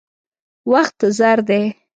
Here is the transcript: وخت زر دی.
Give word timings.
وخت 0.71 0.99
زر 1.19 1.37
دی. 1.47 1.63